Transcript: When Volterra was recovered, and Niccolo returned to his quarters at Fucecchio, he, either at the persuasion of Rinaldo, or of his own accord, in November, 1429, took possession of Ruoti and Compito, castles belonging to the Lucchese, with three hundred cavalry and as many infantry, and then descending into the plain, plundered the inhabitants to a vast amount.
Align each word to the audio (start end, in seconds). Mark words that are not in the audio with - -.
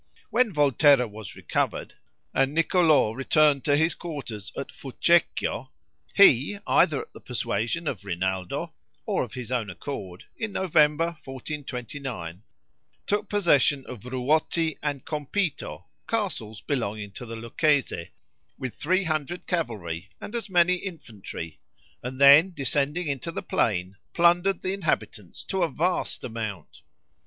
When 0.31 0.51
Volterra 0.51 1.07
was 1.07 1.35
recovered, 1.35 1.93
and 2.33 2.55
Niccolo 2.55 3.11
returned 3.11 3.63
to 3.65 3.77
his 3.77 3.93
quarters 3.93 4.51
at 4.57 4.71
Fucecchio, 4.71 5.69
he, 6.15 6.57
either 6.65 7.01
at 7.01 7.13
the 7.13 7.21
persuasion 7.21 7.87
of 7.87 8.03
Rinaldo, 8.03 8.73
or 9.05 9.21
of 9.21 9.35
his 9.35 9.51
own 9.51 9.69
accord, 9.69 10.25
in 10.35 10.53
November, 10.53 11.15
1429, 11.23 12.41
took 13.05 13.29
possession 13.29 13.85
of 13.85 14.03
Ruoti 14.03 14.75
and 14.81 15.05
Compito, 15.05 15.83
castles 16.09 16.61
belonging 16.61 17.11
to 17.11 17.25
the 17.27 17.35
Lucchese, 17.35 18.09
with 18.57 18.73
three 18.73 19.03
hundred 19.03 19.45
cavalry 19.45 20.09
and 20.19 20.33
as 20.35 20.49
many 20.49 20.77
infantry, 20.77 21.59
and 22.01 22.19
then 22.19 22.53
descending 22.55 23.07
into 23.07 23.31
the 23.31 23.43
plain, 23.43 23.97
plundered 24.13 24.63
the 24.63 24.73
inhabitants 24.73 25.43
to 25.43 25.61
a 25.61 25.69
vast 25.69 26.23
amount. 26.23 26.81